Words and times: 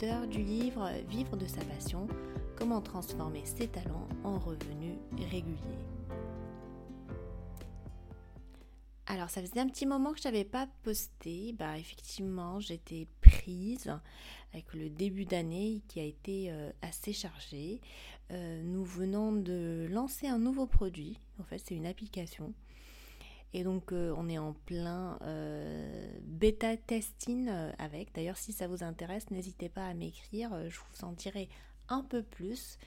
du 0.00 0.42
livre 0.42 0.90
Vivre 1.08 1.36
de 1.36 1.46
sa 1.46 1.62
passion, 1.64 2.08
comment 2.56 2.80
transformer 2.80 3.44
ses 3.44 3.68
talents 3.68 4.08
en 4.24 4.38
revenus 4.38 4.96
réguliers. 5.30 5.78
Alors 9.06 9.30
ça 9.30 9.42
faisait 9.42 9.60
un 9.60 9.68
petit 9.68 9.86
moment 9.86 10.12
que 10.12 10.18
je 10.20 10.28
n'avais 10.28 10.44
pas 10.44 10.68
posté, 10.82 11.52
bah 11.52 11.78
effectivement 11.78 12.58
j'étais 12.60 13.06
prise 13.20 13.92
avec 14.52 14.72
le 14.74 14.88
début 14.88 15.24
d'année 15.24 15.82
qui 15.88 16.00
a 16.00 16.04
été 16.04 16.50
euh, 16.50 16.70
assez 16.80 17.12
chargé. 17.12 17.80
Euh, 18.30 18.62
nous 18.64 18.84
venons 18.84 19.32
de 19.32 19.86
lancer 19.90 20.26
un 20.26 20.38
nouveau 20.38 20.66
produit, 20.66 21.18
en 21.38 21.44
fait 21.44 21.58
c'est 21.58 21.74
une 21.74 21.86
application. 21.86 22.54
Et 23.54 23.64
donc 23.64 23.92
euh, 23.92 24.14
on 24.16 24.28
est 24.28 24.38
en 24.38 24.54
plein 24.54 25.18
bêta 26.22 26.76
testing 26.76 27.50
avec. 27.78 28.14
D'ailleurs 28.14 28.36
si 28.36 28.52
ça 28.52 28.66
vous 28.66 28.82
intéresse, 28.82 29.30
n'hésitez 29.30 29.68
pas 29.68 29.86
à 29.86 29.94
m'écrire, 29.94 30.50
je 30.68 30.78
vous 30.78 31.04
en 31.04 31.12
dirai 31.12 31.48
un 31.88 32.02
peu 32.02 32.22
plus. 32.22 32.78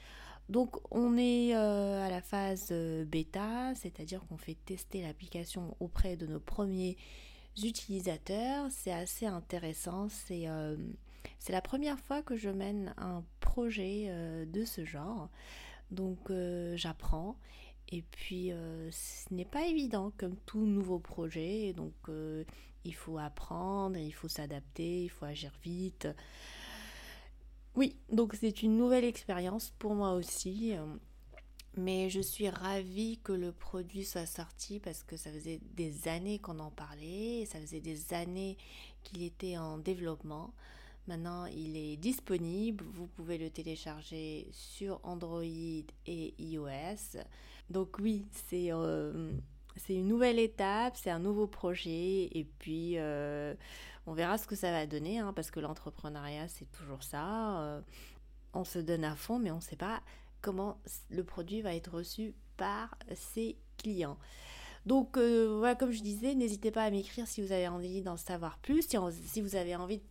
Donc 0.49 0.77
on 0.91 1.17
est 1.17 1.53
à 1.53 2.09
la 2.09 2.21
phase 2.21 2.71
bêta, 2.71 3.73
c'est-à-dire 3.75 4.25
qu'on 4.27 4.37
fait 4.37 4.57
tester 4.65 5.01
l'application 5.01 5.75
auprès 5.79 6.17
de 6.17 6.27
nos 6.27 6.39
premiers 6.39 6.97
utilisateurs. 7.63 8.67
C'est 8.69 8.91
assez 8.91 9.25
intéressant, 9.25 10.07
c'est 10.09 10.47
la 11.49 11.61
première 11.61 11.99
fois 11.99 12.21
que 12.21 12.35
je 12.35 12.49
mène 12.49 12.93
un 12.97 13.23
projet 13.39 14.05
euh, 14.07 14.45
de 14.45 14.65
ce 14.65 14.85
genre. 14.85 15.29
Donc 15.91 16.29
euh, 16.29 16.75
j'apprends. 16.75 17.37
Et 17.89 18.01
puis 18.01 18.51
euh, 18.51 18.89
ce 18.91 19.33
n'est 19.33 19.45
pas 19.45 19.65
évident 19.67 20.11
comme 20.17 20.35
tout 20.45 20.65
nouveau 20.65 20.99
projet. 20.99 21.73
Donc 21.73 21.93
il 22.83 22.95
faut 22.95 23.17
apprendre, 23.17 23.97
il 23.97 24.13
faut 24.13 24.27
s'adapter, 24.27 25.03
il 25.03 25.09
faut 25.09 25.25
agir 25.25 25.51
vite. 25.63 26.07
Oui, 27.75 27.97
donc 28.11 28.35
c'est 28.39 28.63
une 28.63 28.77
nouvelle 28.77 29.03
expérience 29.03 29.73
pour 29.77 29.95
moi 29.95 30.13
aussi. 30.13 30.73
Mais 31.77 32.09
je 32.09 32.21
suis 32.21 32.47
ravie 32.47 33.19
que 33.21 33.33
le 33.33 33.51
produit 33.51 34.05
soit 34.05 34.25
sorti 34.25 34.79
parce 34.79 35.03
que 35.03 35.17
ça 35.17 35.29
faisait 35.29 35.59
des 35.73 36.07
années 36.07 36.39
qu'on 36.39 36.59
en 36.59 36.71
parlait, 36.71 37.45
ça 37.45 37.59
faisait 37.59 37.81
des 37.81 38.13
années 38.13 38.57
qu'il 39.03 39.23
était 39.23 39.57
en 39.57 39.77
développement. 39.77 40.53
Maintenant, 41.07 41.45
il 41.45 41.77
est 41.77 41.97
disponible. 41.97 42.83
Vous 42.93 43.07
pouvez 43.07 43.37
le 43.37 43.49
télécharger 43.49 44.47
sur 44.51 44.99
Android 45.03 45.43
et 45.43 46.33
iOS. 46.39 47.19
Donc 47.69 47.99
oui, 47.99 48.25
c'est 48.47 48.71
euh, 48.71 49.31
une 49.89 50.07
nouvelle 50.07 50.39
étape, 50.39 50.97
c'est 50.97 51.11
un 51.11 51.19
nouveau 51.19 51.47
projet. 51.47 52.29
Et 52.31 52.47
puis, 52.59 52.97
euh, 52.97 53.53
on 54.07 54.13
verra 54.13 54.37
ce 54.37 54.47
que 54.47 54.55
ça 54.55 54.71
va 54.71 54.87
donner, 54.87 55.19
hein, 55.19 55.33
parce 55.33 55.51
que 55.51 55.59
l'entrepreneuriat, 55.59 56.47
c'est 56.47 56.71
toujours 56.71 57.03
ça. 57.03 57.61
Euh, 57.61 57.81
on 58.53 58.63
se 58.63 58.79
donne 58.79 59.03
à 59.03 59.15
fond, 59.15 59.37
mais 59.37 59.51
on 59.51 59.57
ne 59.57 59.61
sait 59.61 59.75
pas 59.75 60.01
comment 60.41 60.79
le 61.09 61.23
produit 61.23 61.61
va 61.61 61.75
être 61.75 61.91
reçu 61.91 62.33
par 62.57 62.95
ses 63.13 63.57
clients. 63.77 64.17
Donc 64.85 65.17
euh, 65.17 65.55
voilà, 65.57 65.75
comme 65.75 65.91
je 65.91 66.01
disais, 66.01 66.35
n'hésitez 66.35 66.69
pas 66.69 66.83
à 66.83 66.91
m'écrire 66.91 67.27
si 67.27 67.41
vous 67.41 67.51
avez 67.51 67.67
envie 67.67 68.01
d'en 68.01 68.17
savoir 68.17 68.59
plus, 68.59 68.87
si, 68.87 69.41
vous 69.41 69.55
avez 69.55 69.75
envie 69.75 69.97
de 69.97 70.03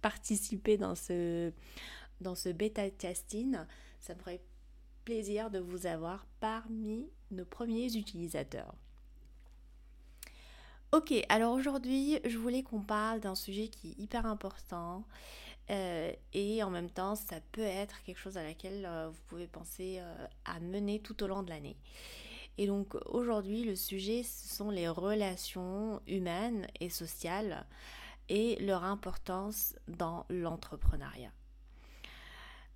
participer 0.00 0.78
dans 0.78 0.94
ce, 0.94 1.52
dans 2.22 2.34
ce 2.34 2.48
bêta 2.48 2.88
testing. 2.90 3.58
Ça 4.00 4.14
me 4.14 4.20
ferait 4.20 4.40
plaisir 5.04 5.50
de 5.50 5.58
vous 5.58 5.86
avoir 5.86 6.26
parmi 6.40 7.10
nos 7.30 7.44
premiers 7.44 7.94
utilisateurs. 7.94 8.74
Ok, 10.92 11.12
alors 11.28 11.52
aujourd'hui, 11.52 12.18
je 12.24 12.38
voulais 12.38 12.62
qu'on 12.62 12.80
parle 12.80 13.20
d'un 13.20 13.34
sujet 13.34 13.68
qui 13.68 13.90
est 13.90 13.98
hyper 13.98 14.24
important 14.24 15.04
euh, 15.68 16.12
et 16.32 16.62
en 16.62 16.70
même 16.70 16.88
temps, 16.88 17.16
ça 17.16 17.36
peut 17.52 17.60
être 17.60 18.02
quelque 18.04 18.18
chose 18.18 18.38
à 18.38 18.44
laquelle 18.44 18.86
euh, 18.86 19.10
vous 19.10 19.20
pouvez 19.26 19.46
penser 19.46 20.00
à 20.46 20.58
mener 20.60 21.00
tout 21.00 21.22
au 21.22 21.26
long 21.26 21.42
de 21.42 21.50
l'année. 21.50 21.76
Et 22.58 22.66
donc 22.66 22.94
aujourd'hui, 23.06 23.64
le 23.64 23.76
sujet, 23.76 24.22
ce 24.22 24.54
sont 24.54 24.70
les 24.70 24.88
relations 24.88 26.00
humaines 26.06 26.66
et 26.80 26.90
sociales 26.90 27.66
et 28.28 28.56
leur 28.64 28.84
importance 28.84 29.74
dans 29.88 30.26
l'entrepreneuriat. 30.30 31.32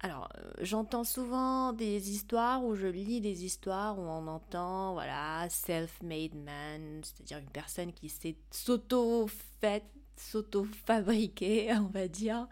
Alors, 0.02 0.30
euh, 0.38 0.52
j'entends 0.62 1.04
souvent 1.04 1.74
des 1.74 2.10
histoires 2.10 2.64
ou 2.64 2.74
je 2.74 2.86
lis 2.86 3.20
des 3.20 3.44
histoires 3.44 3.98
où 3.98 4.02
on 4.02 4.26
entend, 4.28 4.94
voilà, 4.94 5.46
self-made 5.50 6.34
man, 6.34 7.02
c'est-à-dire 7.02 7.38
une 7.38 7.50
personne 7.50 7.92
qui 7.92 8.08
s'est 8.08 8.36
s'auto-faite, 8.50 9.84
s'auto-fabriquée, 10.16 11.72
on 11.76 11.88
va 11.88 12.08
dire. 12.08 12.48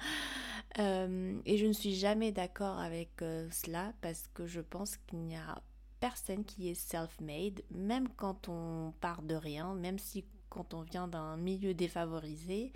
Euh, 0.79 1.41
et 1.47 1.57
je 1.57 1.65
ne 1.65 1.73
suis 1.73 1.95
jamais 1.95 2.33
d'accord 2.33 2.79
avec 2.79 3.23
euh, 3.23 3.49
cela 3.51 3.95
parce 4.03 4.29
que 4.35 4.47
je 4.47 4.61
pense 4.61 4.99
qu'il 4.99 5.21
n'y 5.21 5.37
a 5.37 5.63
personne 6.01 6.45
qui 6.45 6.69
est 6.69 6.75
self-made, 6.75 7.63
même 7.71 8.09
quand 8.09 8.49
on 8.49 8.93
part 9.01 9.23
de 9.23 9.35
rien, 9.35 9.75
même 9.75 9.99
si 9.99 10.25
quand 10.49 10.75
on 10.75 10.83
vient 10.83 11.09
d'un 11.09 11.37
milieu 11.37 11.75
défavorisé, 11.75 12.73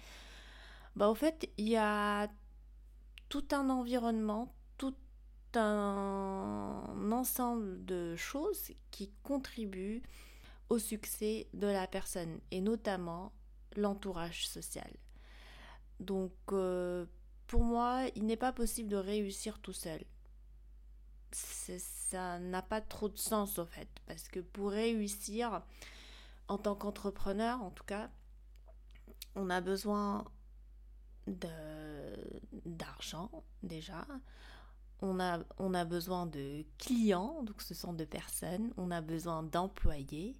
bah 0.96 1.08
au 1.08 1.14
fait, 1.14 1.50
il 1.56 1.68
y 1.68 1.76
a 1.76 2.28
tout 3.28 3.44
un 3.52 3.70
environnement, 3.70 4.54
tout 4.76 4.94
un 5.54 7.10
ensemble 7.12 7.84
de 7.84 8.14
choses 8.16 8.72
qui 8.90 9.10
contribuent 9.22 10.02
au 10.68 10.78
succès 10.78 11.48
de 11.54 11.66
la 11.66 11.86
personne 11.86 12.40
et 12.50 12.60
notamment 12.60 13.32
l'entourage 13.76 14.46
social. 14.46 14.90
Donc 16.00 16.32
euh, 16.52 17.06
pour 17.46 17.62
moi, 17.62 18.04
il 18.16 18.26
n'est 18.26 18.36
pas 18.36 18.52
possible 18.52 18.88
de 18.88 18.96
réussir 18.96 19.58
tout 19.60 19.72
seul 19.72 20.02
ça 21.34 22.38
n'a 22.38 22.62
pas 22.62 22.80
trop 22.80 23.08
de 23.08 23.18
sens 23.18 23.58
au 23.58 23.66
fait. 23.66 23.88
Parce 24.06 24.28
que 24.28 24.40
pour 24.40 24.70
réussir 24.70 25.62
en 26.48 26.58
tant 26.58 26.74
qu'entrepreneur, 26.74 27.62
en 27.62 27.70
tout 27.70 27.84
cas, 27.84 28.10
on 29.34 29.50
a 29.50 29.60
besoin 29.60 30.24
d'argent 32.66 33.30
déjà. 33.62 34.06
On 35.00 35.18
a, 35.18 35.40
on 35.58 35.74
a 35.74 35.84
besoin 35.84 36.26
de 36.26 36.64
clients, 36.78 37.42
donc 37.42 37.60
ce 37.62 37.74
sont 37.74 37.92
de 37.92 38.04
personnes. 38.04 38.72
On 38.76 38.90
a 38.90 39.00
besoin 39.00 39.42
d'employés. 39.42 40.36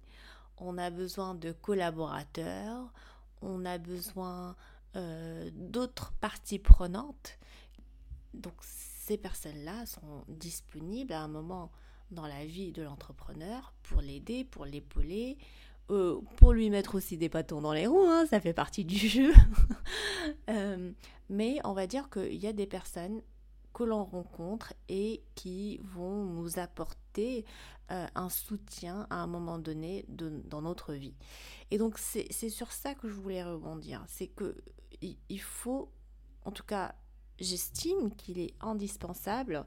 On 0.57 0.77
a 0.77 0.89
besoin 0.89 1.35
de 1.35 1.51
collaborateurs. 1.51 2.93
On 3.41 3.65
a 3.65 3.77
besoin 3.77 4.55
euh, 4.95 5.49
d'autres 5.53 6.13
parties 6.13 6.59
prenantes. 6.59 7.37
Donc 8.33 8.53
ces 9.05 9.17
personnes-là 9.17 9.85
sont 9.85 10.23
disponibles 10.29 11.11
à 11.11 11.21
un 11.21 11.27
moment 11.27 11.71
dans 12.11 12.25
la 12.25 12.45
vie 12.45 12.71
de 12.71 12.83
l'entrepreneur 12.83 13.73
pour 13.83 13.99
l'aider, 13.99 14.45
pour 14.45 14.63
l'épauler, 14.63 15.37
euh, 15.91 16.21
pour 16.37 16.53
lui 16.53 16.69
mettre 16.69 16.95
aussi 16.95 17.17
des 17.17 17.27
bâtons 17.27 17.59
dans 17.59 17.73
les 17.73 17.85
roues, 17.85 18.07
hein, 18.07 18.25
ça 18.29 18.39
fait 18.39 18.53
partie 18.53 18.85
du 18.85 18.95
jeu. 18.97 19.33
Euh, 20.49 20.91
mais 21.29 21.59
on 21.65 21.73
va 21.73 21.85
dire 21.85 22.09
qu'il 22.09 22.35
y 22.35 22.47
a 22.47 22.53
des 22.53 22.65
personnes 22.65 23.21
que 23.73 23.83
l'on 23.83 24.05
rencontre 24.05 24.73
et 24.87 25.21
qui 25.35 25.79
vont 25.83 26.23
nous 26.23 26.59
apporter 26.59 27.45
euh, 27.91 28.07
un 28.15 28.29
soutien 28.29 29.05
à 29.09 29.15
un 29.15 29.27
moment 29.27 29.59
donné 29.59 30.05
dans 30.07 30.61
notre 30.61 30.93
vie. 30.93 31.15
Et 31.71 31.77
donc 31.77 31.97
c'est 31.97 32.31
sur 32.49 32.71
ça 32.71 32.95
que 32.95 33.09
je 33.09 33.13
voulais 33.13 33.43
rebondir, 33.43 34.03
c'est 34.07 34.27
que 34.27 34.55
il 35.01 35.41
faut, 35.41 35.91
en 36.45 36.51
tout 36.51 36.63
cas 36.63 36.95
j'estime 37.43 38.13
qu'il 38.15 38.39
est 38.39 38.53
indispensable 38.61 39.65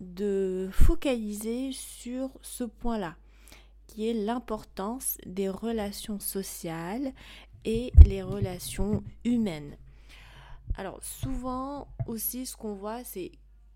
de 0.00 0.68
focaliser 0.72 1.72
sur 1.72 2.30
ce 2.42 2.64
point-là, 2.64 3.16
qui 3.86 4.08
est 4.08 4.14
l'importance 4.14 5.18
des 5.26 5.48
relations 5.48 6.18
sociales 6.18 7.12
et 7.64 7.92
les 8.04 8.22
relations 8.22 9.04
humaines. 9.24 9.76
Alors 10.76 11.02
souvent 11.02 11.88
aussi 12.06 12.46
ce 12.46 12.56
qu'on 12.56 12.74
voit 12.74 13.04
c'est 13.04 13.32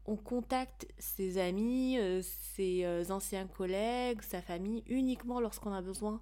on 0.07 0.17
contacte 0.17 0.87
ses 0.99 1.39
amis, 1.39 1.99
euh, 1.99 2.23
ses 2.23 2.85
euh, 2.85 3.05
anciens 3.11 3.47
collègues, 3.47 4.23
sa 4.23 4.41
famille 4.41 4.85
uniquement 4.87 5.41
lorsqu'on 5.41 5.73
a 5.73 5.83
besoin 5.83 6.21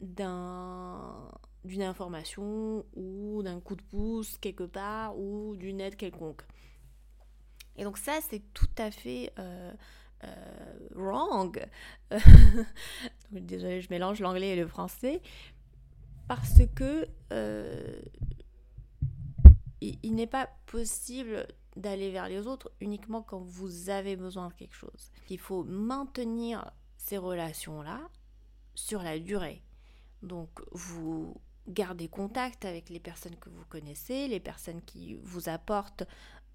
d'un 0.00 1.30
d'une 1.66 1.82
information 1.82 2.84
ou 2.94 3.42
d'un 3.42 3.60
coup 3.60 3.76
de 3.76 3.82
pouce 3.82 4.38
quelque 4.38 4.64
part 4.64 5.18
ou 5.18 5.56
d'une 5.56 5.80
aide 5.80 5.96
quelconque. 5.96 6.42
Et 7.76 7.84
donc 7.84 7.98
ça, 7.98 8.18
c'est 8.28 8.42
tout 8.54 8.68
à 8.78 8.90
fait 8.90 9.32
euh, 9.38 9.72
euh, 10.24 10.88
wrong. 10.94 11.64
Désolée, 13.30 13.80
je 13.80 13.88
mélange 13.90 14.20
l'anglais 14.20 14.50
et 14.50 14.56
le 14.56 14.66
français. 14.66 15.20
Parce 16.28 16.62
que 16.74 17.06
euh, 17.32 18.00
il, 19.80 20.14
n'est 20.14 20.26
pas 20.26 20.48
possible 20.66 21.46
d'aller 21.76 22.10
vers 22.10 22.28
les 22.28 22.46
autres 22.46 22.72
uniquement 22.80 23.22
quand 23.22 23.40
vous 23.40 23.90
avez 23.90 24.16
besoin 24.16 24.48
de 24.48 24.54
quelque 24.54 24.74
chose. 24.74 25.12
Il 25.30 25.38
faut 25.38 25.62
maintenir 25.64 26.72
ces 26.96 27.18
relations-là 27.18 28.00
sur 28.74 29.02
la 29.02 29.20
durée. 29.20 29.62
Donc 30.22 30.50
vous 30.72 31.40
gardez 31.68 32.08
contact 32.08 32.64
avec 32.64 32.90
les 32.90 33.00
personnes 33.00 33.36
que 33.36 33.50
vous 33.50 33.64
connaissez, 33.68 34.28
les 34.28 34.40
personnes 34.40 34.82
qui 34.82 35.14
vous 35.22 35.48
apportent 35.48 36.04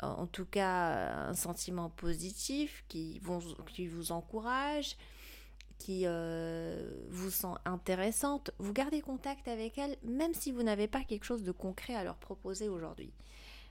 en 0.02 0.28
tout 0.28 0.46
cas 0.46 1.28
un 1.28 1.34
sentiment 1.34 1.90
positif, 1.90 2.84
qui, 2.88 3.20
vont, 3.20 3.40
qui 3.68 3.88
vous 3.88 4.12
encouragent, 4.12 4.98
qui 5.78 6.04
euh, 6.06 6.92
vous 7.10 7.30
sont 7.30 7.58
intéressantes. 7.66 8.52
Vous 8.60 8.74
gardez 8.74 9.02
contact 9.02 9.48
avec 9.48 9.78
elles 9.78 9.98
même 10.04 10.34
si 10.34 10.52
vous 10.52 10.64
n'avez 10.64 10.88
pas 10.88 11.04
quelque 11.04 11.26
chose 11.26 11.44
de 11.44 11.52
concret 11.52 11.96
à 11.96 12.04
leur 12.04 12.18
proposer 12.18 12.70
aujourd'hui. 12.70 13.14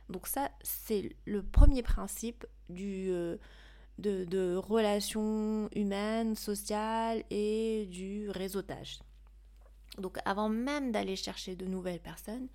Donc 0.08 0.26
ça, 0.26 0.50
c'est 0.62 1.14
le 1.24 1.42
premier 1.42 1.82
principe 1.82 2.46
du, 2.68 3.10
euh, 3.10 3.36
de 3.98 4.56
relations 4.56 5.68
humaines, 5.74 6.34
sociales 6.34 7.22
et 7.30 7.86
du 7.90 8.28
réseautage. 8.30 9.00
Donc 10.00 10.18
avant 10.24 10.48
même 10.48 10.92
d'aller 10.92 11.16
chercher 11.16 11.56
de 11.56 11.66
nouvelles 11.66 12.00
personnes, 12.00 12.48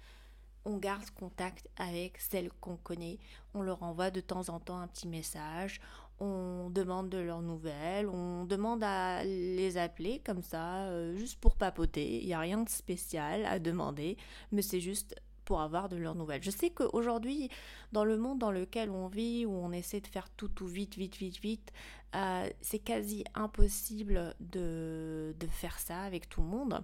on 0.65 0.77
garde 0.77 1.09
contact 1.11 1.69
avec 1.77 2.17
celles 2.19 2.49
qu'on 2.59 2.75
connaît. 2.75 3.19
On 3.53 3.61
leur 3.61 3.83
envoie 3.83 4.11
de 4.11 4.19
temps 4.19 4.49
en 4.49 4.59
temps 4.59 4.79
un 4.79 4.87
petit 4.87 5.07
message, 5.07 5.79
on 6.19 6.69
demande 6.69 7.09
de 7.09 7.17
leurs 7.17 7.41
nouvelles, 7.41 8.07
on 8.07 8.45
demande 8.45 8.83
à 8.83 9.23
les 9.23 9.77
appeler 9.77 10.21
comme 10.25 10.41
ça, 10.41 10.85
euh, 10.85 11.15
juste 11.15 11.39
pour 11.39 11.55
papoter. 11.55 12.21
Il 12.21 12.25
n'y 12.25 12.33
a 12.33 12.39
rien 12.39 12.63
de 12.63 12.69
spécial 12.69 13.45
à 13.45 13.59
demander, 13.59 14.17
mais 14.51 14.61
c'est 14.61 14.79
juste 14.79 15.15
pour 15.45 15.61
avoir 15.61 15.87
de 15.89 15.95
leurs 15.95 16.15
nouvelles. 16.15 16.43
Je 16.43 16.51
sais 16.51 16.71
qu'aujourd'hui, 16.71 17.49
dans 17.91 18.03
le 18.03 18.17
monde 18.17 18.39
dans 18.39 18.51
lequel 18.51 18.89
on 18.89 19.07
vit, 19.07 19.45
où 19.45 19.51
on 19.51 19.71
essaie 19.71 20.01
de 20.01 20.07
faire 20.07 20.29
tout 20.31 20.47
tout 20.47 20.67
vite, 20.67 20.95
vite, 20.95 21.15
vite, 21.15 21.39
vite, 21.39 21.71
euh, 22.15 22.49
c'est 22.61 22.79
quasi 22.79 23.25
impossible 23.33 24.35
de, 24.39 25.35
de, 25.37 25.47
faire 25.47 25.77
ça 25.79 26.01
avec 26.01 26.29
tout 26.29 26.41
le 26.41 26.47
monde. 26.47 26.81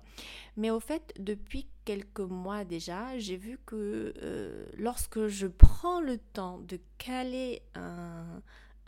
Mais 0.57 0.69
au 0.69 0.81
fait, 0.81 1.13
depuis 1.19 1.67
quelques 1.85 2.19
mois 2.19 2.65
déjà, 2.65 3.17
j'ai 3.17 3.37
vu 3.37 3.57
que 3.65 4.13
euh, 4.21 4.65
lorsque 4.77 5.27
je 5.27 5.47
prends 5.47 6.01
le 6.01 6.17
temps 6.17 6.59
de 6.59 6.79
caler 6.97 7.61
un, 7.75 8.41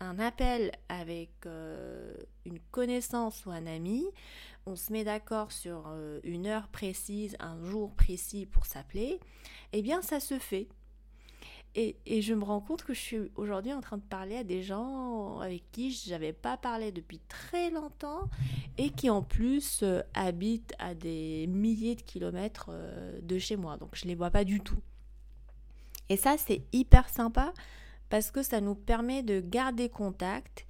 un 0.03 0.19
appel 0.19 0.71
avec 0.89 1.31
euh, 1.45 2.13
une 2.45 2.59
connaissance 2.71 3.45
ou 3.45 3.51
un 3.51 3.65
ami, 3.65 4.05
on 4.65 4.75
se 4.75 4.91
met 4.91 5.03
d'accord 5.03 5.51
sur 5.51 5.85
euh, 5.87 6.19
une 6.23 6.45
heure 6.45 6.67
précise, 6.67 7.35
un 7.39 7.61
jour 7.63 7.93
précis 7.93 8.45
pour 8.45 8.65
s'appeler, 8.65 9.19
eh 9.71 9.81
bien 9.81 10.01
ça 10.01 10.19
se 10.19 10.37
fait. 10.39 10.67
Et, 11.75 12.21
je 12.21 12.35
me 12.35 12.43
rends 12.43 12.61
compte 12.61 12.83
que 12.83 12.93
je 12.93 12.99
suis 12.99 13.31
aujourd'hui 13.35 13.73
en 13.73 13.81
train 13.81 13.97
de 13.97 14.03
parler 14.03 14.35
à 14.37 14.43
des 14.43 14.61
gens 14.61 15.39
avec 15.39 15.63
qui 15.71 15.91
je 15.91 16.11
n'avais 16.11 16.31
pas 16.31 16.55
parlé 16.55 16.91
depuis 16.91 17.19
très 17.27 17.71
longtemps 17.71 18.29
et 18.77 18.91
qui 18.91 19.09
en 19.09 19.23
plus 19.23 19.79
euh, 19.81 20.03
habitent 20.13 20.75
à 20.77 20.93
des 20.93 21.47
milliers 21.47 21.95
de 21.95 22.03
kilomètres 22.03 22.69
de 23.23 23.39
chez 23.39 23.55
moi. 23.55 23.77
Donc 23.77 23.89
je 23.93 24.05
ne 24.05 24.09
les 24.09 24.15
vois 24.15 24.29
pas 24.29 24.43
du 24.43 24.59
tout. 24.59 24.77
Et 26.09 26.17
ça, 26.17 26.35
c'est 26.37 26.61
hyper 26.73 27.09
sympa 27.09 27.53
parce 28.13 28.29
que 28.29 28.43
ça 28.43 28.61
nous 28.61 28.75
permet 28.75 29.23
de 29.23 29.39
garder 29.39 29.89
contact 29.89 30.67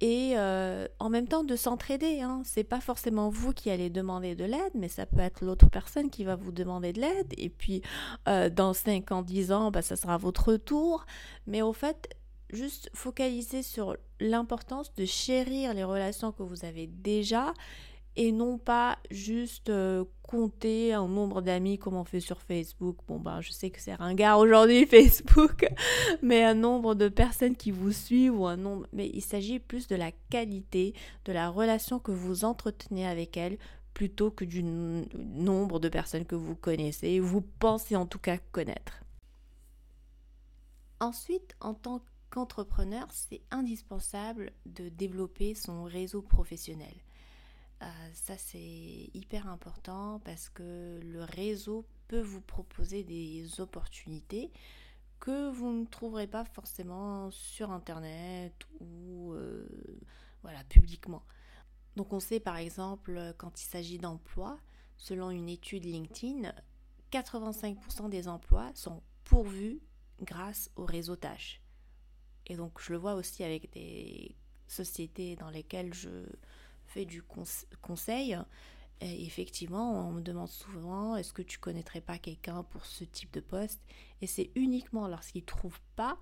et 0.00 0.38
euh, 0.38 0.88
en 0.98 1.10
même 1.10 1.28
temps 1.28 1.44
de 1.44 1.54
s'entraider. 1.54 2.22
Hein. 2.22 2.40
C'est 2.46 2.64
pas 2.64 2.80
forcément 2.80 3.28
vous 3.28 3.52
qui 3.52 3.68
allez 3.68 3.90
demander 3.90 4.34
de 4.34 4.46
l'aide, 4.46 4.72
mais 4.72 4.88
ça 4.88 5.04
peut 5.04 5.20
être 5.20 5.44
l'autre 5.44 5.68
personne 5.68 6.08
qui 6.08 6.24
va 6.24 6.36
vous 6.36 6.50
demander 6.50 6.94
de 6.94 7.02
l'aide. 7.02 7.34
Et 7.36 7.50
puis 7.50 7.82
euh, 8.26 8.48
dans 8.48 8.72
5 8.72 9.12
ans, 9.12 9.20
10 9.20 9.52
ans, 9.52 9.70
bah, 9.70 9.82
ça 9.82 9.96
sera 9.96 10.16
votre 10.16 10.56
tour. 10.56 11.04
Mais 11.46 11.60
au 11.60 11.74
fait, 11.74 12.08
juste 12.48 12.88
focaliser 12.94 13.62
sur 13.62 13.98
l'importance 14.18 14.94
de 14.94 15.04
chérir 15.04 15.74
les 15.74 15.84
relations 15.84 16.32
que 16.32 16.42
vous 16.42 16.64
avez 16.64 16.86
déjà 16.86 17.52
et 18.16 18.32
non 18.32 18.58
pas 18.58 18.98
juste 19.10 19.70
euh, 19.70 20.04
compter 20.22 20.92
un 20.92 21.06
nombre 21.06 21.42
d'amis 21.42 21.78
comme 21.78 21.94
on 21.94 22.04
fait 22.04 22.20
sur 22.20 22.40
Facebook. 22.42 22.98
Bon, 23.08 23.18
ben, 23.18 23.40
je 23.40 23.50
sais 23.50 23.70
que 23.70 23.80
c'est 23.80 23.94
ringard 23.94 24.38
aujourd'hui, 24.38 24.86
Facebook, 24.90 25.66
mais 26.22 26.44
un 26.44 26.54
nombre 26.54 26.94
de 26.94 27.08
personnes 27.08 27.56
qui 27.56 27.70
vous 27.70 27.92
suivent 27.92 28.38
ou 28.38 28.46
un 28.46 28.56
nombre. 28.56 28.86
Mais 28.92 29.10
il 29.12 29.22
s'agit 29.22 29.58
plus 29.58 29.86
de 29.86 29.96
la 29.96 30.12
qualité 30.30 30.94
de 31.24 31.32
la 31.32 31.48
relation 31.48 31.98
que 31.98 32.12
vous 32.12 32.44
entretenez 32.44 33.06
avec 33.06 33.36
elles 33.36 33.58
plutôt 33.94 34.30
que 34.30 34.44
du 34.44 34.62
nombre 34.62 35.80
de 35.80 35.88
personnes 35.88 36.24
que 36.24 36.36
vous 36.36 36.54
connaissez, 36.54 37.20
vous 37.20 37.42
pensez 37.42 37.96
en 37.96 38.06
tout 38.06 38.18
cas 38.18 38.38
connaître. 38.52 39.04
Ensuite, 41.00 41.56
en 41.60 41.74
tant 41.74 42.02
qu'entrepreneur, 42.30 43.06
c'est 43.10 43.42
indispensable 43.50 44.52
de 44.66 44.88
développer 44.88 45.54
son 45.54 45.84
réseau 45.84 46.22
professionnel. 46.22 46.94
Euh, 47.82 47.86
ça, 48.12 48.36
c'est 48.36 49.10
hyper 49.14 49.46
important 49.48 50.20
parce 50.24 50.48
que 50.48 51.00
le 51.02 51.24
réseau 51.24 51.86
peut 52.08 52.20
vous 52.20 52.42
proposer 52.42 53.02
des 53.04 53.60
opportunités 53.60 54.50
que 55.18 55.50
vous 55.50 55.72
ne 55.72 55.84
trouverez 55.84 56.26
pas 56.26 56.44
forcément 56.44 57.30
sur 57.30 57.70
Internet 57.70 58.54
ou 58.80 59.32
euh, 59.32 59.66
voilà, 60.42 60.64
publiquement. 60.64 61.22
Donc 61.96 62.12
on 62.12 62.20
sait 62.20 62.40
par 62.40 62.56
exemple 62.56 63.34
quand 63.36 63.60
il 63.60 63.66
s'agit 63.66 63.98
d'emploi, 63.98 64.58
selon 64.96 65.30
une 65.30 65.48
étude 65.48 65.84
LinkedIn, 65.84 66.52
85% 67.12 68.08
des 68.08 68.28
emplois 68.28 68.70
sont 68.74 69.02
pourvus 69.24 69.80
grâce 70.22 70.70
au 70.76 70.84
réseautage. 70.84 71.60
Et 72.46 72.56
donc 72.56 72.80
je 72.80 72.92
le 72.92 72.98
vois 72.98 73.14
aussi 73.14 73.44
avec 73.44 73.70
des 73.72 74.36
sociétés 74.66 75.36
dans 75.36 75.50
lesquelles 75.50 75.92
je, 75.92 76.08
fait 76.90 77.04
du 77.04 77.22
conseil. 77.80 78.36
Effectivement, 79.00 80.08
on 80.08 80.12
me 80.12 80.20
demande 80.20 80.48
souvent 80.48 81.16
est-ce 81.16 81.32
que 81.32 81.42
tu 81.42 81.58
connaîtrais 81.58 82.02
pas 82.02 82.18
quelqu'un 82.18 82.62
pour 82.64 82.84
ce 82.84 83.04
type 83.04 83.32
de 83.32 83.40
poste? 83.40 83.80
Et 84.20 84.26
c'est 84.26 84.50
uniquement 84.56 85.08
lorsqu'ils 85.08 85.42
ne 85.42 85.46
trouvent 85.46 85.80
pas 85.96 86.18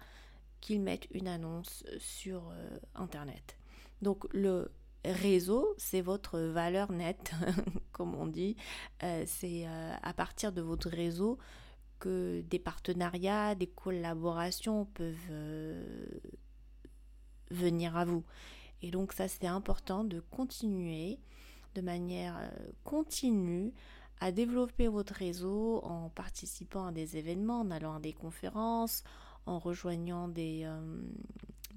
qu'ils 0.61 0.81
mettent 0.81 1.09
une 1.11 1.29
annonce 1.29 1.85
sur 1.99 2.50
euh, 2.50 2.79
Internet. 2.94 3.56
Donc 4.03 4.26
le 4.32 4.70
réseau, 5.05 5.75
c'est 5.76 6.00
votre 6.00 6.38
valeur 6.38 6.93
nette, 6.93 7.32
comme 7.92 8.14
on 8.14 8.26
dit. 8.26 8.57
Euh, 9.02 9.25
c'est 9.26 9.66
euh, 9.66 9.95
à 10.02 10.12
partir 10.12 10.52
de 10.52 10.61
votre 10.61 10.88
réseau 10.88 11.38
que 11.99 12.42
des 12.42 12.59
partenariats, 12.61 13.57
des 13.57 13.66
collaborations 13.66 14.85
peuvent 14.85 15.35
venir 17.50 17.97
à 17.97 18.04
vous. 18.04 18.25
Et 18.82 18.90
donc 18.90 19.12
ça, 19.12 19.28
c'est 19.28 19.47
important 19.47 20.04
de 20.04 20.20
continuer 20.20 21.18
de 21.75 21.80
manière 21.80 22.37
euh, 22.40 22.49
continue 22.85 23.73
à 24.20 24.32
développer 24.32 24.88
votre 24.88 25.14
réseau 25.14 25.80
en 25.85 26.08
participant 26.08 26.87
à 26.87 26.92
des 26.92 27.16
événements, 27.16 27.61
en 27.61 27.70
allant 27.70 27.97
à 27.97 28.00
des 28.00 28.12
conférences, 28.12 29.04
en 29.47 29.58
rejoignant 29.58 30.28
des, 30.28 30.62
euh, 30.64 31.02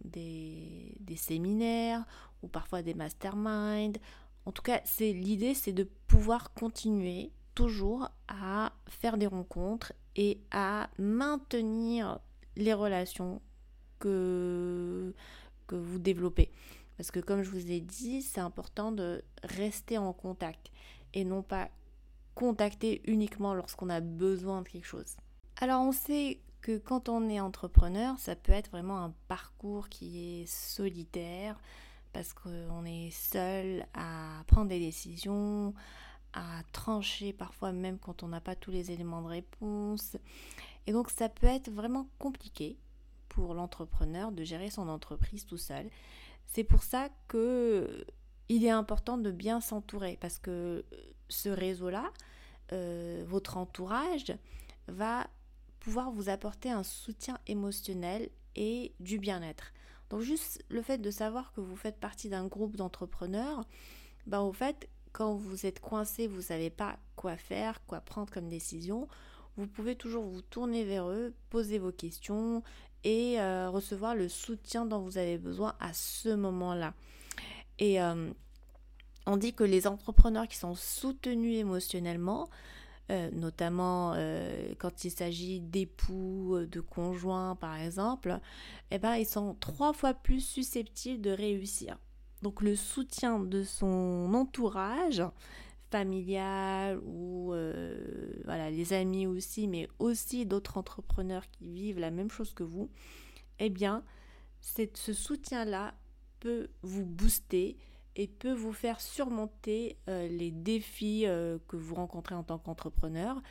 des, 0.04 0.96
des, 1.00 1.16
séminaires 1.16 2.04
ou 2.42 2.48
parfois 2.48 2.82
des 2.82 2.96
masterminds. 2.96 4.00
En 4.46 4.52
tout 4.52 4.64
cas, 4.64 4.82
c'est 4.86 5.14
l'idée, 5.14 5.54
c'est 5.54 5.72
de 5.72 5.88
pouvoir 6.08 6.54
continuer 6.54 7.32
toujours 7.54 8.10
à 8.28 8.74
faire 8.88 9.18
des 9.18 9.28
rencontres 9.28 9.94
et 10.16 10.42
à 10.52 10.90
maintenir 10.98 12.20
les 12.56 12.74
relations 12.74 13.42
que, 14.00 15.14
que 15.68 15.76
vous 15.76 16.00
développez. 16.00 16.52
Parce 16.98 17.12
que 17.12 17.20
comme 17.20 17.44
je 17.44 17.50
vous 17.50 17.72
ai 17.72 17.80
dit, 17.80 18.22
c'est 18.22 18.42
important 18.42 18.92
de 18.92 19.24
rester 19.44 19.98
en 19.98 20.14
contact 20.14 20.72
et 21.14 21.24
non 21.24 21.42
pas 21.42 21.70
contacter 22.36 23.02
uniquement 23.06 23.54
lorsqu'on 23.54 23.90
a 23.90 24.00
besoin 24.00 24.62
de 24.62 24.70
quelque 24.70 24.86
chose. 24.86 25.16
Alors 25.58 25.82
on 25.82 25.92
sait 25.92 26.40
que 26.62 26.78
quand 26.78 27.10
on 27.10 27.28
est 27.28 27.40
entrepreneur, 27.40 28.18
ça 28.20 28.36
peut 28.36 28.52
être 28.52 28.70
vraiment 28.70 29.04
un 29.04 29.14
parcours 29.28 29.90
qui 29.90 30.42
est 30.42 30.46
solitaire 30.46 31.60
parce 32.14 32.34
qu'on 32.34 32.86
est 32.86 33.10
seul 33.12 33.86
à 33.94 34.44
prendre 34.48 34.70
des 34.70 34.80
décisions, 34.80 35.74
à 36.34 36.62
trancher 36.72 37.34
parfois 37.34 37.72
même 37.72 37.98
quand 37.98 38.24
on 38.24 38.28
n'a 38.28 38.42
pas 38.42 38.56
tous 38.56 38.72
les 38.72 38.92
éléments 38.92 39.22
de 39.22 39.28
réponse. 39.28 40.18
Et 40.88 40.94
donc 40.94 41.10
ça 41.10 41.30
peut 41.30 41.48
être 41.48 41.72
vraiment 41.72 42.08
compliqué 42.20 42.78
pour 43.30 43.54
l'entrepreneur 43.54 44.32
de 44.32 44.44
gérer 44.44 44.70
son 44.70 44.90
entreprise 44.90 45.46
tout 45.46 45.58
seul. 45.58 45.90
C'est 46.54 46.66
pour 46.66 46.84
ça 46.84 47.08
que 47.30 48.06
il 48.50 48.66
est 48.66 48.70
important 48.70 49.18
de 49.18 49.32
bien 49.32 49.62
s'entourer 49.62 50.18
parce 50.20 50.38
que 50.38 50.84
ce 51.30 51.48
réseau-là, 51.48 52.12
euh, 52.74 53.24
votre 53.26 53.56
entourage, 53.56 54.34
va 54.90 55.28
pouvoir 55.80 56.12
vous 56.12 56.28
apporter 56.28 56.70
un 56.70 56.84
soutien 56.84 57.38
émotionnel 57.48 58.30
et 58.58 58.92
du 59.00 59.18
bien-être. 59.18 59.72
Donc 60.10 60.20
juste 60.20 60.62
le 60.68 60.82
fait 60.82 60.98
de 60.98 61.10
savoir 61.10 61.54
que 61.54 61.62
vous 61.62 61.78
faites 61.78 62.02
partie 62.02 62.28
d'un 62.28 62.46
groupe 62.48 62.76
d'entrepreneurs, 62.76 63.64
ben 64.28 64.42
au 64.42 64.52
fait, 64.52 64.90
quand 65.14 65.34
vous 65.36 65.66
êtes 65.66 65.80
coincé, 65.80 66.28
vous 66.28 66.38
ne 66.38 66.42
savez 66.42 66.70
pas 66.70 67.00
quoi 67.16 67.38
faire, 67.38 67.86
quoi 67.86 68.02
prendre 68.02 68.30
comme 68.30 68.50
décision, 68.50 69.08
vous 69.56 69.68
pouvez 69.68 69.96
toujours 69.96 70.26
vous 70.26 70.42
tourner 70.42 70.84
vers 70.84 71.10
eux, 71.10 71.34
poser 71.50 71.80
vos 71.80 71.94
questions 71.94 72.62
et 73.04 73.40
euh, 73.40 73.70
recevoir 73.70 74.16
le 74.16 74.30
soutien 74.30 74.86
dont 74.86 75.00
vous 75.00 75.18
avez 75.18 75.38
besoin 75.38 75.76
à 75.80 75.94
ce 75.94 76.30
moment-là. 76.30 76.94
Et, 77.80 78.02
euh, 78.02 78.32
On 79.28 79.38
dit 79.38 79.54
que 79.54 79.64
les 79.64 79.86
entrepreneurs 79.86 80.48
qui 80.48 80.58
sont 80.58 80.74
soutenus 80.74 81.60
émotionnellement, 81.60 82.50
euh, 83.12 83.30
notamment 83.34 84.16
quand 84.80 85.04
il 85.04 85.12
s'agit 85.12 85.60
d'époux, 85.60 86.58
de 86.66 86.80
conjoints 86.80 87.56
par 87.56 87.76
exemple, 87.78 88.40
eh 88.90 88.98
ben, 88.98 89.16
ils 89.16 89.28
sont 89.28 89.56
trois 89.60 89.94
fois 89.94 90.16
plus 90.16 90.42
susceptibles 90.42 91.22
de 91.22 91.30
réussir. 91.30 91.98
Donc 92.42 92.62
le 92.62 92.76
soutien 92.76 93.40
de 93.40 93.64
son 93.64 94.32
entourage 94.34 95.24
familial 95.92 97.00
ou 97.04 97.54
euh, 97.54 98.34
voilà, 98.46 98.72
les 98.72 98.94
amis 98.94 99.28
aussi, 99.28 99.68
mais 99.68 99.88
aussi 100.00 100.46
d'autres 100.46 100.78
entrepreneurs 100.78 101.44
qui 101.52 101.70
vivent 101.70 102.00
la 102.00 102.12
même 102.12 102.32
chose 102.32 102.54
que 102.54 102.64
vous, 102.64 102.90
eh 103.60 103.70
bien, 103.70 104.04
ce 104.62 105.14
soutien-là 105.14 105.94
peut 106.40 106.70
vous 106.82 107.06
booster 107.06 107.78
et 108.16 108.28
peut 108.28 108.54
vous 108.54 108.74
faire 108.74 109.00
surmonter 109.00 109.98
euh, 110.10 110.28
les 110.28 110.52
défis 110.52 111.26
euh, 111.26 111.58
que 111.68 111.76
vous 111.76 111.96
rencontrez 111.96 112.36
en 112.36 112.44
tant 112.44 112.58
qu'entrepreneur. 112.58 113.42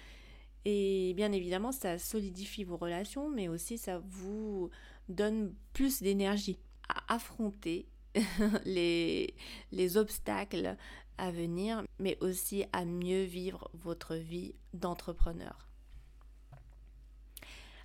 Et 0.65 1.15
bien 1.15 1.33
évidemment, 1.33 1.73
ça 1.73 1.99
solidifie 1.99 2.65
vos 2.65 2.77
relations, 2.77 3.31
mais 3.31 3.49
aussi 3.49 3.79
ça 3.79 3.99
vous 3.99 4.71
donne 5.09 5.55
plus 5.73 6.03
d'énergie 6.03 6.59
à 6.89 7.15
affronter 7.15 7.87
les 8.65 9.97
obstacles 9.97 10.77
à 11.21 11.31
venir, 11.31 11.83
mais 11.99 12.19
aussi 12.21 12.65
à 12.73 12.85
mieux 12.85 13.23
vivre 13.23 13.71
votre 13.75 14.17
vie 14.17 14.55
d'entrepreneur. 14.75 15.69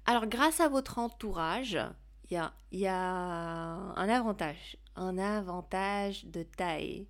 Alors 0.06 0.27
grâce 0.27 0.60
à 0.60 0.70
votre 0.70 1.00
entourage, 1.00 1.77
il 2.30 2.34
y 2.34 2.38
a, 2.38 2.54
y 2.72 2.88
a 2.88 3.01
un 3.01 4.10
avantage 4.10 4.77
un 4.96 5.18
avantage 5.18 6.25
de 6.25 6.44
taille. 6.44 7.08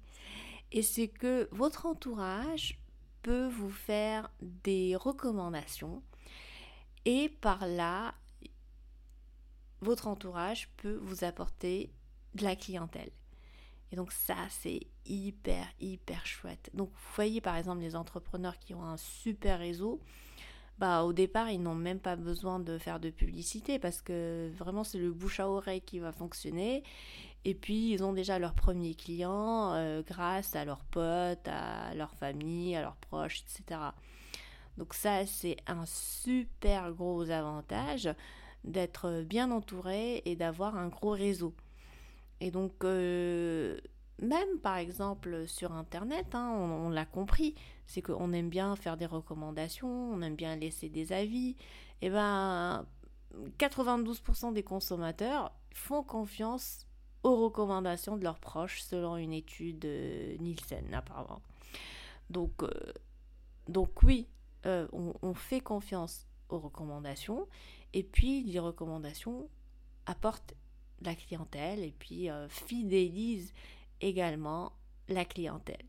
Et 0.72 0.82
c'est 0.82 1.08
que 1.08 1.48
votre 1.52 1.86
entourage 1.86 2.80
peut 3.22 3.48
vous 3.48 3.70
faire 3.70 4.30
des 4.42 4.96
recommandations 4.96 6.04
et 7.06 7.30
par 7.30 7.68
là, 7.68 8.14
votre 9.82 10.08
entourage 10.08 10.70
peut 10.78 11.00
vous 11.02 11.24
apporter 11.24 11.94
de 12.34 12.44
la 12.44 12.56
clientèle. 12.56 13.12
Et 13.92 13.96
donc 13.96 14.12
ça, 14.12 14.36
c'est 14.50 14.82
hyper, 15.06 15.68
hyper 15.80 16.26
chouette. 16.26 16.70
Donc 16.74 16.90
vous 16.90 17.14
voyez 17.16 17.42
par 17.42 17.56
exemple 17.56 17.82
les 17.82 17.96
entrepreneurs 17.96 18.58
qui 18.60 18.74
ont 18.74 18.84
un 18.84 18.98
super 18.98 19.60
réseau, 19.60 20.00
bah 20.78 21.04
au 21.04 21.14
départ 21.14 21.52
ils 21.52 21.62
n'ont 21.62 21.76
même 21.76 22.00
pas 22.00 22.16
besoin 22.18 22.60
de 22.60 22.78
faire 22.78 23.00
de 23.00 23.10
publicité 23.10 23.80
parce 23.80 24.02
que 24.02 24.52
vraiment 24.58 24.84
c'est 24.84 24.98
le 24.98 25.12
bouche 25.12 25.40
à 25.40 25.48
oreille 25.48 25.82
qui 25.82 26.00
va 26.00 26.12
fonctionner 26.12 26.84
et 27.46 27.54
puis, 27.54 27.92
ils 27.92 28.04
ont 28.04 28.12
déjà 28.12 28.40
leurs 28.40 28.56
premiers 28.56 28.96
clients 28.96 29.74
euh, 29.74 30.02
grâce 30.02 30.56
à 30.56 30.66
leurs 30.66 30.84
potes, 30.84 31.48
à 31.48 31.94
leur 31.94 32.12
famille, 32.16 32.76
à 32.76 32.82
leurs 32.82 32.96
proches, 32.96 33.44
etc. 33.44 33.80
Donc 34.78 34.96
ça, 34.96 35.28
c'est 35.28 35.58
un 35.68 35.86
super 35.86 36.92
gros 36.92 37.30
avantage 37.30 38.10
d'être 38.64 39.22
bien 39.22 39.52
entouré 39.52 40.24
et 40.26 40.36
d'avoir 40.36 40.76
un 40.76 40.88
gros 40.88 41.12
réseau. 41.12 41.54
Et 42.42 42.52
donc, 42.52 42.84
euh, 42.84 43.80
même 44.22 44.60
par 44.62 44.78
exemple 44.78 45.48
sur 45.48 45.72
Internet, 45.72 46.36
hein, 46.36 46.50
on, 46.52 46.90
l'a 46.90 47.06
compris, 47.06 47.56
c'est 47.86 48.02
qu'on 48.02 48.34
aime 48.34 48.50
bien 48.50 48.76
faire 48.76 48.98
des 48.98 49.06
recommandations, 49.06 50.12
on 50.12 50.22
aime 50.22 50.36
bien 50.36 50.56
laisser 50.56 50.90
des 50.90 51.14
avis. 51.14 51.56
Et 52.02 52.08
eh 52.08 52.10
ben, 52.10 52.86
92% 53.58 54.54
des 54.54 54.64
consommateurs 54.64 55.54
font 55.74 56.04
confiance 56.04 56.86
aux 57.24 57.36
recommandations 57.38 58.18
de 58.18 58.24
leurs 58.24 58.40
proches 58.40 58.82
selon 58.82 59.18
une 59.18 59.34
étude 59.34 59.86
Nielsen 60.40 60.94
apparemment. 60.94 61.42
Donc, 62.30 62.64
euh, 62.64 62.70
donc 63.68 64.04
oui, 64.04 64.28
euh, 64.66 64.88
on, 64.92 65.34
fait 65.34 65.60
confiance 65.60 66.28
aux 66.50 66.60
recommandations 66.60 67.48
et 67.94 68.04
puis 68.04 68.44
les 68.44 68.60
recommandations 68.60 69.48
apportent 70.06 70.56
la 71.02 71.16
clientèle 71.16 71.84
et 71.84 71.94
puis 71.98 72.30
euh, 72.30 72.48
fidélisent 72.50 73.54
également 74.02 74.74
la 75.08 75.26
clientèle. 75.26 75.86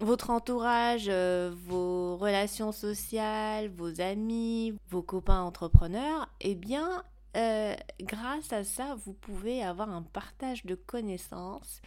Votre 0.00 0.30
entourage, 0.30 1.08
vos 1.08 2.16
relations 2.16 2.72
sociales, 2.72 3.68
vos 3.68 4.00
amis, 4.00 4.74
vos 4.90 5.02
copains 5.02 5.42
entrepreneurs, 5.42 6.28
eh 6.40 6.56
bien, 6.56 7.04
euh, 7.36 7.74
grâce 8.00 8.52
à 8.52 8.64
ça, 8.64 8.94
vous 9.04 9.14
pouvez 9.14 9.62
avoir 9.62 9.88
un 9.90 10.02
partage 10.02 10.66
de 10.66 10.74
connaissances 10.74 11.80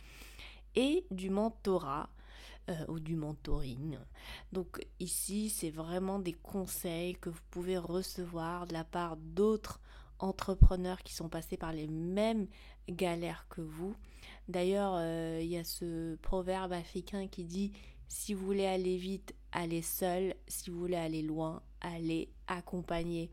et 0.75 1.05
du 1.11 1.29
mentorat 1.29 2.09
euh, 2.69 2.85
ou 2.87 2.99
du 2.99 3.15
mentoring. 3.15 3.97
Donc 4.51 4.85
ici, 4.99 5.49
c'est 5.49 5.69
vraiment 5.69 6.19
des 6.19 6.33
conseils 6.33 7.15
que 7.15 7.29
vous 7.29 7.41
pouvez 7.51 7.77
recevoir 7.77 8.65
de 8.65 8.73
la 8.73 8.83
part 8.83 9.17
d'autres 9.17 9.79
entrepreneurs 10.19 11.03
qui 11.03 11.13
sont 11.13 11.29
passés 11.29 11.57
par 11.57 11.73
les 11.73 11.87
mêmes 11.87 12.47
galères 12.89 13.47
que 13.49 13.61
vous. 13.61 13.95
D'ailleurs, 14.47 14.93
euh, 14.95 15.39
il 15.41 15.47
y 15.47 15.57
a 15.57 15.63
ce 15.63 16.15
proverbe 16.17 16.73
africain 16.73 17.27
qui 17.27 17.43
dit 17.43 17.71
si 18.07 18.33
vous 18.33 18.45
voulez 18.45 18.65
aller 18.65 18.97
vite, 18.97 19.35
allez 19.51 19.81
seul. 19.81 20.35
Si 20.47 20.69
vous 20.69 20.79
voulez 20.79 20.95
aller 20.95 21.21
loin, 21.21 21.61
allez 21.81 22.29
accompagné. 22.47 23.31